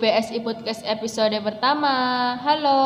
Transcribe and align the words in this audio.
UPSI 0.00 0.40
Podcast 0.40 0.80
episode 0.88 1.36
pertama. 1.44 1.92
Halo, 2.40 2.80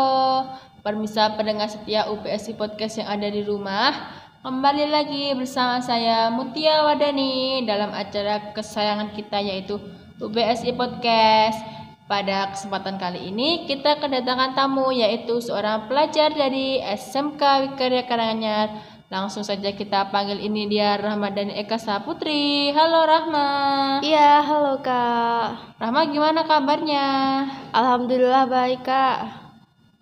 permisa 0.83 1.31
pendengar 1.39 1.71
setia 1.71 2.11
UPSI 2.11 2.59
Podcast 2.59 2.99
yang 2.99 3.07
ada 3.07 3.31
di 3.31 3.39
rumah. 3.47 4.11
Kembali 4.43 4.91
lagi 4.91 5.31
bersama 5.39 5.79
saya 5.79 6.27
Mutia 6.35 6.83
Wadani 6.83 7.63
dalam 7.63 7.95
acara 7.95 8.51
kesayangan 8.51 9.15
kita 9.15 9.39
yaitu 9.47 9.79
UPSI 10.19 10.75
Podcast. 10.75 11.63
Pada 12.11 12.51
kesempatan 12.51 12.99
kali 12.99 13.31
ini 13.31 13.71
kita 13.71 14.03
kedatangan 14.03 14.59
tamu 14.59 14.91
yaitu 14.91 15.39
seorang 15.39 15.87
pelajar 15.87 16.35
dari 16.35 16.83
SMK 16.83 17.39
Wikarya 17.79 18.11
Karanganyar 18.11 18.75
Langsung 19.15 19.47
saja 19.47 19.71
kita 19.71 20.11
panggil 20.11 20.43
ini 20.43 20.67
dia 20.67 20.99
Rahma 20.99 21.31
dan 21.31 21.47
Eka 21.47 21.79
Saputri. 21.79 22.75
Halo 22.75 23.07
Rahma. 23.07 23.47
Iya, 24.03 24.43
halo 24.43 24.83
Kak. 24.83 25.79
Rahma 25.79 26.11
gimana 26.11 26.43
kabarnya? 26.43 27.07
Alhamdulillah 27.71 28.51
baik 28.51 28.83
Kak. 28.83 29.19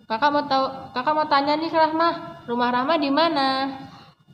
Kakak 0.09 0.33
mau 0.33 0.49
tahu, 0.49 0.65
kakak 0.97 1.13
mau 1.13 1.29
tanya 1.29 1.53
nih 1.53 1.69
Rahma, 1.69 2.41
rumah 2.49 2.73
Rahma 2.73 2.97
di 2.97 3.13
mana? 3.13 3.69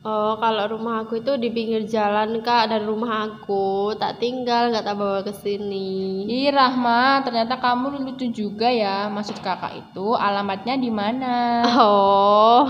Oh, 0.00 0.40
kalau 0.40 0.64
rumah 0.64 1.04
aku 1.04 1.20
itu 1.20 1.36
di 1.36 1.52
pinggir 1.52 1.84
jalan 1.84 2.40
Kak, 2.40 2.72
dan 2.72 2.88
rumah 2.88 3.28
aku 3.28 3.92
tak 4.00 4.16
tinggal, 4.16 4.72
nggak 4.72 4.80
tak 4.80 4.96
bawa 4.96 5.20
ke 5.20 5.36
sini. 5.36 6.24
Ih 6.24 6.48
Rahma, 6.48 7.20
ternyata 7.20 7.60
kamu 7.60 8.00
lucu 8.00 8.32
juga 8.32 8.72
ya. 8.72 9.12
Maksud 9.12 9.44
kakak 9.44 9.76
itu 9.76 10.16
alamatnya 10.16 10.80
di 10.80 10.88
mana? 10.88 11.68
Oh, 11.76 12.64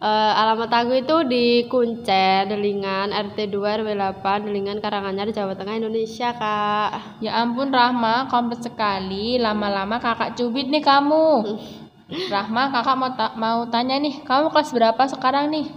Uh, 0.00 0.32
alamat 0.32 0.72
aku 0.72 0.96
itu 0.96 1.16
di 1.28 1.68
Kuncen, 1.68 2.48
Delingan, 2.48 3.12
RT 3.12 3.52
2 3.52 3.84
RW 3.84 3.88
8, 4.00 4.48
Delingan, 4.48 4.80
Karanganyar, 4.80 5.28
Jawa 5.28 5.52
Tengah, 5.52 5.76
Indonesia, 5.76 6.32
Kak. 6.32 7.20
Ya 7.20 7.36
ampun, 7.36 7.68
Rahma, 7.68 8.24
kompleks 8.32 8.64
sekali. 8.64 9.36
Lama-lama 9.36 10.00
kakak 10.00 10.40
cubit 10.40 10.72
nih 10.72 10.80
kamu. 10.80 11.60
Rahma, 12.32 12.72
kakak 12.72 12.96
mau 12.96 13.12
ta 13.12 13.26
mau 13.36 13.60
tanya 13.68 14.00
nih, 14.00 14.24
kamu 14.24 14.48
kelas 14.48 14.72
berapa 14.72 15.02
sekarang 15.04 15.52
nih? 15.52 15.68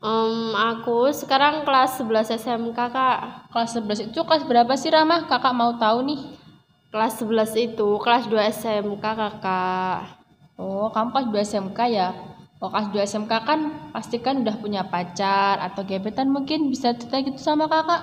Um, 0.00 0.56
aku 0.56 1.12
sekarang 1.12 1.68
kelas 1.68 2.00
11 2.00 2.32
SMK, 2.32 2.80
Kak. 2.80 3.52
Kelas 3.52 3.76
11 3.76 4.08
itu 4.08 4.20
kelas 4.24 4.48
berapa 4.48 4.72
sih, 4.80 4.88
Rahma? 4.88 5.28
Kakak 5.28 5.52
mau 5.52 5.76
tahu 5.76 6.00
nih. 6.00 6.20
Kelas 6.88 7.20
11 7.20 7.52
itu 7.60 7.88
kelas 8.00 8.24
2 8.24 8.40
SMK, 8.56 9.04
Kakak. 9.04 10.16
Oh, 10.56 10.88
kamu 10.88 11.12
kelas 11.12 11.28
2 11.28 11.44
SMK 11.44 11.80
ya? 11.92 12.35
Oh, 12.56 12.72
kelas 12.72 12.88
2 12.88 13.04
SMK 13.04 13.32
kan 13.44 13.60
pasti 13.92 14.16
kan 14.16 14.40
udah 14.40 14.56
punya 14.56 14.80
pacar 14.88 15.60
atau 15.60 15.84
gebetan 15.84 16.32
mungkin 16.32 16.72
bisa 16.72 16.96
cerita 16.96 17.20
gitu 17.20 17.36
sama 17.36 17.68
kakak? 17.68 18.02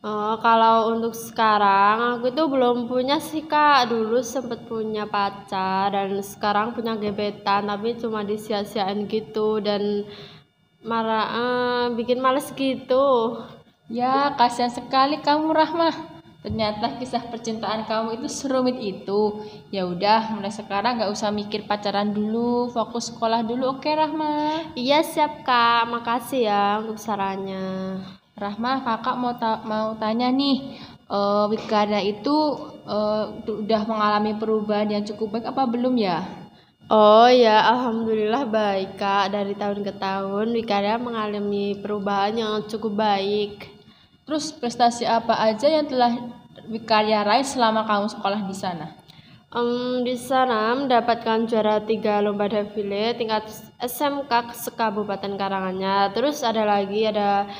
Uh, 0.00 0.38
kalau 0.40 0.94
untuk 0.94 1.12
sekarang 1.12 2.16
aku 2.16 2.30
itu 2.30 2.42
belum 2.46 2.86
punya 2.86 3.18
sih 3.18 3.50
kak. 3.50 3.90
Dulu 3.90 4.22
sempet 4.22 4.62
punya 4.70 5.10
pacar 5.10 5.90
dan 5.90 6.22
sekarang 6.22 6.70
punya 6.70 6.94
gebetan 6.94 7.66
tapi 7.66 7.98
cuma 7.98 8.22
disia-siain 8.22 9.10
gitu 9.10 9.58
dan 9.58 10.06
marah 10.86 11.26
uh, 11.34 11.84
bikin 11.98 12.22
males 12.22 12.46
gitu. 12.54 13.42
Ya 13.90 14.38
kasihan 14.38 14.70
sekali 14.70 15.18
kamu 15.18 15.50
Rahmah 15.50 16.19
ternyata 16.40 16.96
kisah 16.96 17.28
percintaan 17.28 17.84
kamu 17.84 18.20
itu 18.20 18.28
serumit 18.28 18.76
itu. 18.80 19.44
Ya 19.68 19.84
udah 19.84 20.32
mulai 20.36 20.52
sekarang 20.52 21.00
nggak 21.00 21.12
usah 21.12 21.28
mikir 21.28 21.68
pacaran 21.68 22.12
dulu 22.12 22.72
fokus 22.72 23.12
sekolah 23.12 23.44
dulu 23.44 23.76
oke 23.76 23.90
Rahma? 23.92 24.64
Iya 24.76 25.04
siap 25.04 25.44
kak. 25.44 25.88
Makasih 25.92 26.48
ya 26.48 26.64
untuk 26.80 26.96
sarannya. 26.96 28.00
Rahma 28.40 28.80
kakak 28.80 29.16
mau 29.20 29.36
ta 29.36 29.60
mau 29.68 29.92
tanya 30.00 30.32
nih 30.32 30.80
uh, 31.10 31.44
Wikada 31.50 32.00
itu 32.00 32.32
uh, 32.88 33.36
udah 33.44 33.82
mengalami 33.84 34.32
perubahan 34.38 34.88
yang 34.88 35.04
cukup 35.04 35.36
baik 35.36 35.52
apa 35.52 35.68
belum 35.68 35.98
ya? 36.00 36.24
Oh 36.90 37.30
ya, 37.30 37.70
alhamdulillah 37.70 38.50
baik 38.50 38.98
kak. 38.98 39.30
Dari 39.30 39.54
tahun 39.54 39.86
ke 39.86 39.94
tahun, 39.94 40.50
Wikada 40.50 40.98
mengalami 40.98 41.78
perubahan 41.78 42.34
yang 42.34 42.66
cukup 42.66 42.98
baik. 42.98 43.70
Terus 44.26 44.50
prestasi 44.50 45.06
apa 45.06 45.38
aja 45.38 45.70
yang 45.70 45.86
telah 45.86 46.18
Wikarya 46.70 47.26
raih 47.26 47.42
selama 47.42 47.82
kamu 47.82 48.06
sekolah 48.14 48.46
di 48.46 48.54
sana? 48.54 48.94
Um, 49.50 50.06
di 50.06 50.14
sana 50.14 50.70
mendapatkan 50.78 51.50
juara 51.50 51.82
tiga 51.82 52.22
lomba 52.22 52.46
defile 52.46 53.18
tingkat 53.18 53.50
SMK 53.82 54.54
sekabupaten 54.54 55.34
Karanganyar. 55.34 56.14
Terus 56.14 56.46
ada 56.46 56.62
lagi 56.62 57.10
ada 57.10 57.50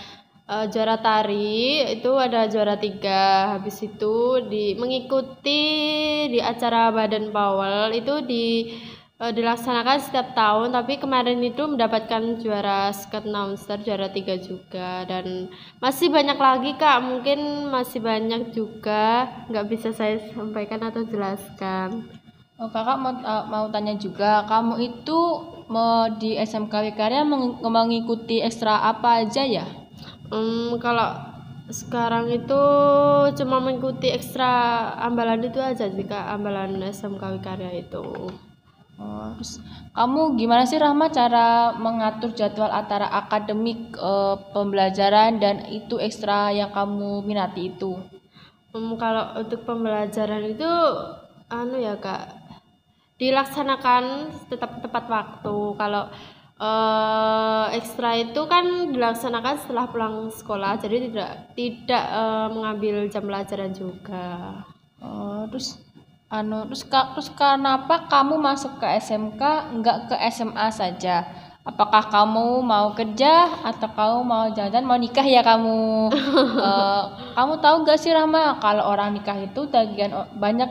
uh, 0.47 0.71
juara 0.71 1.03
tari 1.03 1.83
itu 1.99 2.15
ada 2.15 2.47
juara 2.47 2.79
tiga. 2.79 3.59
Habis 3.59 3.83
itu 3.83 4.47
di 4.47 4.79
mengikuti 4.79 5.67
di 6.31 6.39
acara 6.39 6.95
Badan 6.95 7.35
Powell 7.35 7.91
itu 7.91 8.23
di 8.23 8.71
uh, 9.21 9.33
dilaksanakan 9.33 10.01
setiap 10.01 10.33
tahun 10.33 10.73
tapi 10.73 10.97
kemarin 10.97 11.39
itu 11.45 11.61
mendapatkan 11.69 12.41
juara 12.41 12.89
sket 12.91 13.29
monster 13.29 13.77
juara 13.85 14.09
tiga 14.09 14.41
juga. 14.41 15.05
Dan 15.05 15.53
masih 15.79 16.09
banyak 16.09 16.39
lagi 16.41 16.71
kak. 16.81 16.99
Mungkin 17.05 17.69
masih 17.69 18.01
banyak 18.01 18.57
juga 18.57 19.29
nggak 19.53 19.69
bisa 19.69 19.93
saya 19.93 20.19
sampaikan 20.33 20.81
atau 20.81 21.05
jelaskan. 21.05 22.09
Oh 22.61 22.69
kakak 22.69 22.97
mau 23.01 23.13
uh, 23.13 23.45
mau 23.49 23.65
tanya 23.73 23.97
juga 23.97 24.45
kamu 24.45 24.75
itu 24.85 25.19
mau 25.71 26.11
di 26.19 26.37
SMK 26.37 26.93
Wikarya 26.93 27.25
mengikuti 27.63 28.43
ekstra 28.43 28.85
apa 28.85 29.25
aja 29.25 29.45
ya? 29.45 29.65
Um, 30.29 30.77
kalau 30.77 31.31
sekarang 31.71 32.27
itu 32.35 32.63
cuma 33.39 33.63
mengikuti 33.63 34.11
ekstra 34.11 34.51
ambalan 34.99 35.41
itu 35.47 35.63
aja 35.63 35.87
sih 35.87 36.05
kak 36.05 36.27
ambalan 36.35 36.83
SMK 36.83 37.23
Wikarya 37.39 37.71
itu 37.79 38.05
Oh, 39.01 39.33
terus 39.33 39.57
kamu 39.97 40.37
gimana 40.37 40.69
sih 40.69 40.77
Rahma 40.77 41.09
cara 41.09 41.73
mengatur 41.73 42.37
jadwal 42.37 42.69
antara 42.69 43.09
akademik 43.09 43.97
e, 43.97 44.13
pembelajaran 44.53 45.41
dan 45.41 45.65
itu 45.73 45.97
ekstra 45.97 46.53
yang 46.53 46.69
kamu 46.69 47.25
minati 47.25 47.73
itu? 47.73 47.97
Um, 48.77 49.01
kalau 49.01 49.41
untuk 49.41 49.65
pembelajaran 49.65 50.53
itu 50.53 50.69
anu 51.49 51.81
ya 51.81 51.97
kak 51.97 52.29
dilaksanakan 53.17 54.37
tetap 54.53 54.85
tepat 54.85 55.05
waktu. 55.09 55.57
Kalau 55.81 56.05
e, 56.61 56.71
ekstra 57.81 58.21
itu 58.21 58.41
kan 58.53 58.93
dilaksanakan 58.93 59.65
setelah 59.65 59.89
pulang 59.89 60.29
sekolah, 60.29 60.77
jadi 60.77 61.09
tidak 61.09 61.31
tidak 61.57 62.05
e, 62.05 62.23
mengambil 62.53 63.09
jam 63.09 63.25
pelajaran 63.25 63.73
juga. 63.73 64.61
Oh, 65.01 65.49
terus 65.49 65.81
anu 66.31 66.63
terus 66.71 66.87
kak 66.87 67.19
terus 67.19 67.27
kenapa 67.35 68.07
kamu 68.07 68.39
masuk 68.39 68.79
ke 68.79 68.87
SMK 69.03 69.43
enggak 69.75 69.99
ke 70.07 70.17
SMA 70.31 70.71
saja? 70.71 71.27
Apakah 71.61 72.09
kamu 72.09 72.65
mau 72.65 72.97
kerja 72.97 73.61
atau 73.61 73.91
kamu 73.93 74.19
mau 74.25 74.47
jalan 74.55 74.87
mau 74.87 74.97
nikah 74.97 75.27
ya 75.27 75.43
kamu? 75.45 76.09
Uh, 76.57 77.05
kamu 77.37 77.61
tahu 77.61 77.77
gak 77.85 78.01
sih 78.01 78.15
Rahma 78.15 78.57
kalau 78.63 78.89
orang 78.89 79.13
nikah 79.13 79.37
itu 79.37 79.69
tagihan 79.69 80.25
banyak 80.41 80.71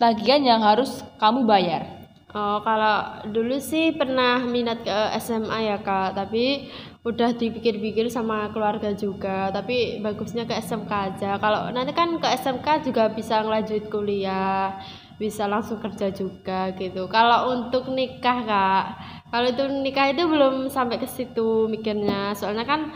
tagihan 0.00 0.42
yang 0.42 0.60
harus 0.64 1.06
kamu 1.22 1.46
bayar? 1.46 1.86
Oh, 2.34 2.58
kalau 2.66 3.22
dulu 3.30 3.62
sih 3.62 3.94
pernah 3.94 4.42
minat 4.42 4.82
ke 4.82 4.98
SMA 5.22 5.70
ya 5.70 5.78
kak, 5.78 6.18
tapi 6.18 6.66
udah 7.04 7.36
dipikir-pikir 7.36 8.08
sama 8.08 8.48
keluarga 8.50 8.96
juga. 8.96 9.52
Tapi 9.52 10.00
bagusnya 10.00 10.48
ke 10.48 10.56
SMK 10.56 10.90
aja. 10.90 11.30
Kalau 11.36 11.68
nanti 11.70 11.92
kan 11.92 12.16
ke 12.16 12.28
SMK 12.40 12.88
juga 12.88 13.12
bisa 13.12 13.44
ngelanjut 13.44 13.92
kuliah, 13.92 14.80
bisa 15.20 15.44
langsung 15.44 15.78
kerja 15.84 16.08
juga 16.10 16.72
gitu. 16.74 17.04
Kalau 17.12 17.52
untuk 17.52 17.92
nikah 17.92 18.38
kak, 18.48 18.84
kalau 19.28 19.46
itu 19.52 19.64
nikah 19.84 20.10
itu 20.10 20.24
belum 20.24 20.72
sampai 20.72 20.96
ke 20.96 21.06
situ 21.06 21.68
mikirnya. 21.68 22.32
Soalnya 22.32 22.64
kan 22.64 22.88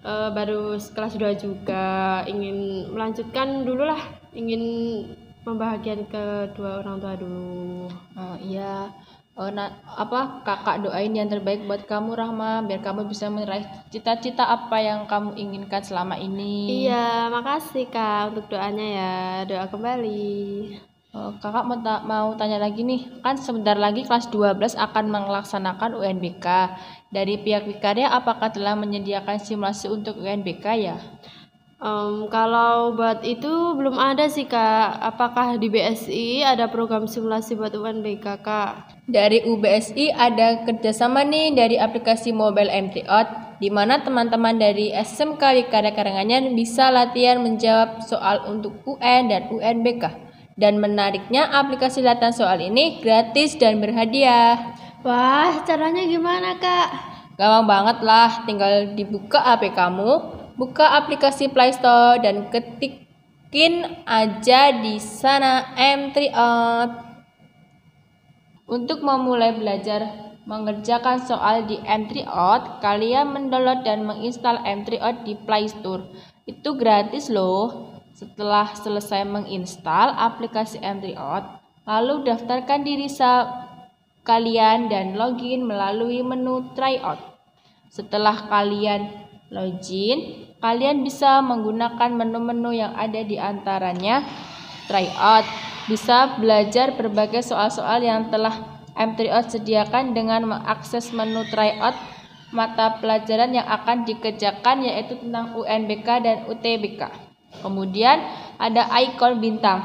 e, 0.00 0.12
baru 0.32 0.80
kelas 0.80 1.14
2 1.20 1.36
juga, 1.36 2.24
ingin 2.24 2.88
melanjutkan 2.96 3.68
dulu 3.68 3.84
lah, 3.84 4.00
ingin 4.32 4.62
membahagiakan 5.44 6.04
kedua 6.12 6.84
orang 6.84 7.00
tua 7.00 7.14
dulu 7.16 7.88
oh, 7.88 8.36
iya 8.44 8.92
oh, 9.40 9.48
nah, 9.48 9.72
apa 9.88 10.44
kakak 10.44 10.84
doain 10.84 11.16
yang 11.16 11.32
terbaik 11.32 11.64
buat 11.64 11.88
kamu 11.88 12.12
Rahma 12.12 12.60
biar 12.68 12.84
kamu 12.84 13.08
bisa 13.08 13.32
meraih 13.32 13.64
cita-cita 13.88 14.44
apa 14.44 14.76
yang 14.84 15.08
kamu 15.08 15.32
inginkan 15.40 15.80
selama 15.80 16.20
ini. 16.20 16.84
Iya 16.84 17.32
makasih 17.32 17.88
kak 17.88 18.36
untuk 18.36 18.52
doanya 18.52 18.86
ya. 18.86 19.14
Doa 19.48 19.66
kembali. 19.72 20.36
Oh, 21.10 21.34
kakak 21.42 21.66
mau, 21.66 21.80
ta 21.82 22.06
mau 22.06 22.28
tanya 22.38 22.60
lagi 22.60 22.86
nih. 22.86 23.24
Kan 23.24 23.34
sebentar 23.40 23.74
lagi 23.74 24.06
kelas 24.06 24.30
12 24.30 24.78
akan 24.78 25.04
melaksanakan 25.10 25.98
UNBK 25.98 26.46
dari 27.10 27.40
pihak 27.42 27.66
Wikarya 27.66 28.12
apakah 28.14 28.54
telah 28.54 28.78
menyediakan 28.78 29.42
simulasi 29.42 29.90
untuk 29.90 30.22
UNBK 30.22 30.66
ya 30.78 30.96
Um, 31.80 32.28
kalau 32.28 32.92
buat 32.92 33.24
itu 33.24 33.48
belum 33.72 33.96
ada 33.96 34.28
sih 34.28 34.44
kak. 34.44 35.00
Apakah 35.00 35.56
di 35.56 35.72
BSI 35.72 36.44
ada 36.44 36.68
program 36.68 37.08
simulasi 37.08 37.56
buat 37.56 37.72
UNBK 37.72 38.44
kak? 38.44 39.00
Dari 39.08 39.48
UBSI 39.48 40.12
ada 40.12 40.60
kerjasama 40.68 41.24
nih 41.24 41.56
dari 41.56 41.80
aplikasi 41.80 42.36
mobile 42.36 42.68
MTOT 42.68 43.56
di 43.64 43.72
mana 43.72 44.04
teman-teman 44.04 44.60
dari 44.60 44.92
SMK 44.92 45.40
Wikarya 45.40 45.96
Karanganyar 45.96 46.52
bisa 46.52 46.92
latihan 46.92 47.40
menjawab 47.40 48.04
soal 48.04 48.44
untuk 48.52 48.84
UN 48.84 49.32
dan 49.32 49.48
UNBK 49.48 50.28
Dan 50.60 50.84
menariknya 50.84 51.48
aplikasi 51.48 52.04
latihan 52.04 52.36
soal 52.36 52.60
ini 52.60 53.00
gratis 53.00 53.56
dan 53.56 53.80
berhadiah. 53.80 54.76
Wah, 55.00 55.64
caranya 55.64 56.04
gimana, 56.04 56.60
Kak? 56.60 56.88
Gampang 57.40 57.64
banget 57.64 57.98
lah, 58.04 58.44
tinggal 58.44 58.92
dibuka 58.92 59.40
HP 59.40 59.72
kamu, 59.72 60.39
buka 60.60 61.00
aplikasi 61.00 61.48
Play 61.48 61.72
Store 61.72 62.20
dan 62.20 62.52
ketikin 62.52 64.04
aja 64.04 64.76
di 64.76 65.00
sana 65.00 65.72
M3 65.72 66.36
Out. 66.36 66.92
Untuk 68.68 69.00
memulai 69.00 69.56
belajar 69.56 70.04
mengerjakan 70.44 71.16
soal 71.24 71.64
di 71.64 71.80
M3 71.80 72.28
Out, 72.28 72.84
kalian 72.84 73.32
mendownload 73.32 73.88
dan 73.88 74.04
menginstal 74.04 74.60
M3 74.60 75.00
Out 75.00 75.18
di 75.24 75.32
Play 75.48 75.64
Store. 75.64 76.04
Itu 76.44 76.76
gratis 76.76 77.32
loh. 77.32 77.96
Setelah 78.12 78.76
selesai 78.76 79.24
menginstal 79.24 80.12
aplikasi 80.12 80.76
M3 80.84 81.16
Out, 81.16 81.56
lalu 81.88 82.28
daftarkan 82.28 82.84
diri 82.84 83.08
kalian 84.28 84.92
dan 84.92 85.16
login 85.16 85.64
melalui 85.64 86.20
menu 86.20 86.68
tryout. 86.76 87.16
Setelah 87.88 88.44
kalian 88.46 89.08
login, 89.48 90.49
kalian 90.60 91.02
bisa 91.02 91.40
menggunakan 91.40 92.12
menu-menu 92.12 92.76
yang 92.76 92.92
ada 92.94 93.24
di 93.24 93.40
antaranya 93.40 94.22
tryout. 94.86 95.48
Bisa 95.88 96.38
belajar 96.38 96.94
berbagai 96.94 97.42
soal-soal 97.42 98.04
yang 98.04 98.30
telah 98.30 98.84
M3out 98.94 99.48
sediakan 99.50 100.12
dengan 100.12 100.46
mengakses 100.46 101.10
menu 101.10 101.42
tryout 101.48 101.96
mata 102.52 102.98
pelajaran 103.00 103.54
yang 103.54 103.66
akan 103.66 104.04
dikerjakan 104.06 104.82
yaitu 104.86 105.18
tentang 105.18 105.56
UNBK 105.56 106.08
dan 106.22 106.36
UTBK. 106.46 107.10
Kemudian 107.64 108.22
ada 108.58 108.86
ikon 109.02 109.42
bintang. 109.42 109.82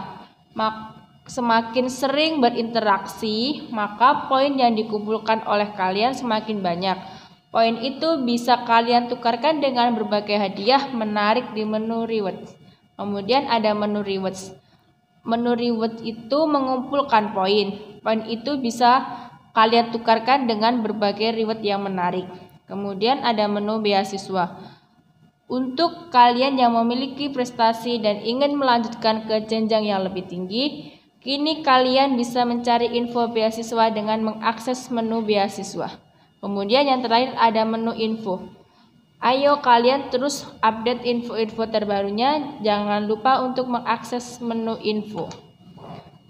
Mak 0.53 0.95
semakin 1.25 1.89
sering 1.89 2.37
berinteraksi, 2.37 3.65
maka 3.73 4.29
poin 4.29 4.53
yang 4.53 4.77
dikumpulkan 4.77 5.45
oleh 5.49 5.73
kalian 5.73 6.13
semakin 6.13 6.61
banyak. 6.61 6.97
Poin 7.55 7.79
itu 7.79 8.19
bisa 8.27 8.67
kalian 8.67 9.07
tukarkan 9.07 9.63
dengan 9.63 9.95
berbagai 9.95 10.35
hadiah 10.35 10.91
menarik 10.91 11.55
di 11.55 11.63
menu 11.63 12.03
rewards. 12.03 12.51
Kemudian 12.99 13.47
ada 13.47 13.71
menu 13.71 14.03
rewards. 14.03 14.51
Menu 15.23 15.55
rewards 15.55 16.03
itu 16.03 16.39
mengumpulkan 16.51 17.31
poin. 17.31 17.79
Poin 18.03 18.27
itu 18.27 18.59
bisa 18.59 19.07
kalian 19.55 19.95
tukarkan 19.95 20.51
dengan 20.51 20.83
berbagai 20.83 21.31
reward 21.31 21.63
yang 21.63 21.87
menarik. 21.87 22.27
Kemudian 22.67 23.23
ada 23.23 23.47
menu 23.47 23.79
beasiswa. 23.79 24.59
Untuk 25.47 26.11
kalian 26.11 26.59
yang 26.59 26.75
memiliki 26.75 27.31
prestasi 27.31 28.03
dan 28.03 28.19
ingin 28.19 28.59
melanjutkan 28.59 29.31
ke 29.31 29.47
jenjang 29.47 29.87
yang 29.87 30.03
lebih 30.03 30.27
tinggi, 30.27 30.91
kini 31.23 31.63
kalian 31.63 32.19
bisa 32.19 32.43
mencari 32.43 32.91
info 32.99 33.31
beasiswa 33.31 33.95
dengan 33.95 34.27
mengakses 34.27 34.91
menu 34.91 35.23
beasiswa. 35.23 36.04
Kemudian 36.45 36.85
yang 36.85 37.01
terakhir 37.01 37.33
ada 37.41 37.65
menu 37.65 37.89
info. 37.97 38.53
Ayo 39.17 39.65
kalian 39.65 40.13
terus 40.13 40.45
update 40.61 41.01
info-info 41.01 41.65
terbarunya, 41.73 42.61
jangan 42.61 43.09
lupa 43.09 43.41
untuk 43.41 43.65
mengakses 43.65 44.37
menu 44.45 44.77
info. 44.85 45.25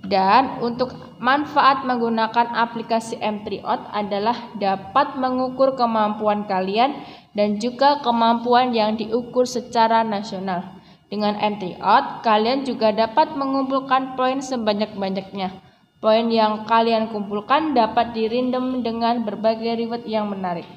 Dan 0.07 0.63
untuk 0.63 0.95
manfaat 1.19 1.83
menggunakan 1.83 2.47
aplikasi 2.47 3.19
M3Out 3.19 3.91
adalah 3.91 4.55
dapat 4.55 5.19
mengukur 5.19 5.75
kemampuan 5.75 6.47
kalian 6.47 6.95
dan 7.35 7.59
juga 7.59 7.99
kemampuan 7.99 8.71
yang 8.71 8.95
diukur 8.95 9.43
secara 9.43 10.07
nasional. 10.07 10.79
Dengan 11.11 11.35
M3Out, 11.35 12.23
kalian 12.23 12.63
juga 12.63 12.95
dapat 12.95 13.35
mengumpulkan 13.35 14.15
poin 14.15 14.39
sebanyak-banyaknya. 14.39 15.64
Poin 16.03 16.27
yang 16.29 16.67
kalian 16.69 17.09
kumpulkan 17.09 17.73
dapat 17.73 18.13
dirindem 18.13 18.83
dengan 18.85 19.25
berbagai 19.25 19.79
reward 19.79 20.03
yang 20.05 20.29
menarik. 20.29 20.67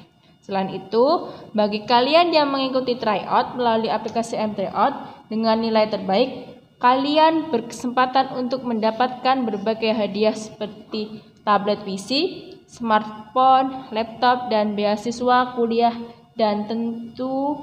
Selain 0.41 0.71
itu, 0.73 1.29
bagi 1.53 1.85
kalian 1.85 2.33
yang 2.33 2.49
mengikuti 2.49 2.97
tryout 2.97 3.53
melalui 3.53 3.93
aplikasi 3.93 4.39
M3Out 4.39 5.29
dengan 5.29 5.61
nilai 5.61 5.85
terbaik, 5.85 6.59
Kalian 6.79 7.51
berkesempatan 7.51 8.39
untuk 8.39 8.63
mendapatkan 8.63 9.43
berbagai 9.43 9.91
hadiah 9.91 10.31
seperti 10.31 11.19
tablet 11.43 11.83
PC, 11.83 12.39
smartphone, 12.71 13.91
laptop, 13.91 14.47
dan 14.47 14.79
beasiswa 14.79 15.59
kuliah 15.59 15.91
dan 16.39 16.71
tentu 16.71 17.59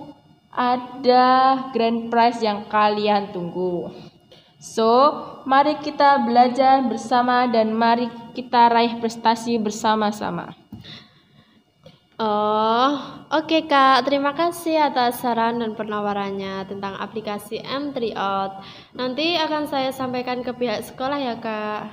ada 0.52 1.56
grand 1.72 2.12
prize 2.12 2.44
yang 2.44 2.68
kalian 2.68 3.32
tunggu. 3.32 3.88
So, 4.56 4.88
mari 5.44 5.76
kita 5.84 6.24
belajar 6.24 6.80
bersama 6.88 7.44
dan 7.46 7.76
mari 7.76 8.08
kita 8.32 8.72
raih 8.72 8.96
prestasi 8.98 9.60
bersama-sama. 9.60 10.56
Oh, 12.16 12.96
oke 13.28 13.44
okay, 13.44 13.62
Kak. 13.68 14.08
Terima 14.08 14.32
kasih 14.32 14.88
atas 14.88 15.20
saran 15.20 15.60
dan 15.60 15.76
penawarannya 15.76 16.64
tentang 16.64 16.96
aplikasi 16.96 17.60
M3 17.60 18.16
Out. 18.16 18.64
Nanti 18.96 19.36
akan 19.36 19.68
saya 19.68 19.92
sampaikan 19.92 20.40
ke 20.40 20.48
pihak 20.56 20.80
sekolah 20.80 21.20
ya, 21.20 21.36
Kak. 21.36 21.92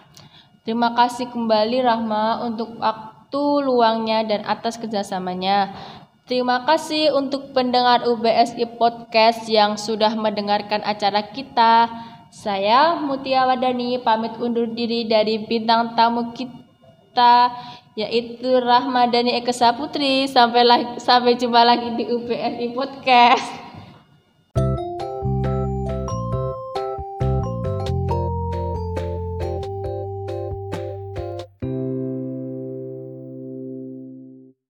Terima 0.63 0.95
kasih 0.95 1.27
kembali 1.27 1.83
Rahma 1.83 2.39
untuk 2.48 2.80
waktu 2.80 3.44
luangnya 3.68 4.24
dan 4.24 4.48
atas 4.48 4.80
kerjasamanya. 4.80 5.75
Terima 6.24 6.63
kasih 6.63 7.12
untuk 7.12 7.51
pendengar 7.51 8.07
UBSI 8.07 8.80
Podcast 8.80 9.44
yang 9.51 9.75
sudah 9.75 10.16
mendengarkan 10.16 10.80
acara 10.88 11.36
kita. 11.36 11.92
Saya 12.33 12.97
Mutia 12.97 13.45
Wadani 13.45 14.01
pamit 14.01 14.33
undur 14.41 14.65
diri 14.65 15.06
dari 15.06 15.45
bintang 15.45 15.94
tamu 15.94 16.33
kita 16.33 17.53
yaitu 17.94 18.57
Rahmadani 18.57 19.38
Eka 19.38 19.53
Saputri. 19.53 20.25
Sampai 20.25 20.65
lagi, 20.65 20.97
sampai 20.97 21.38
jumpa 21.38 21.62
lagi 21.62 21.94
di 21.94 22.09
UPSI 22.09 22.74
Podcast. 22.74 23.62